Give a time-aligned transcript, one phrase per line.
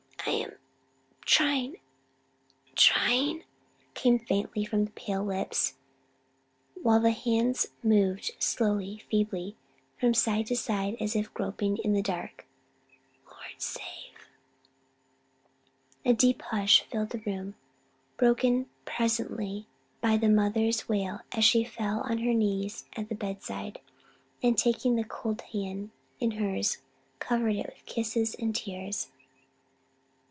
[0.31, 0.51] '""I am
[1.25, 1.77] trying
[2.75, 3.43] trying,"
[3.95, 5.73] came faintly from the pale lips,
[6.83, 9.55] while the hands moved slowly, feebly,
[9.99, 12.45] from side to side as if groping in the dark,
[13.27, 14.27] "Lord save"
[16.05, 17.55] A deep hush filled the room,
[18.17, 19.65] broken presently
[20.01, 23.79] by the mother's wail as she fell on her knees at the bedside,
[24.43, 25.89] and taking the cold hand
[26.19, 26.77] in hers
[27.19, 29.09] covered it with kisses and tears.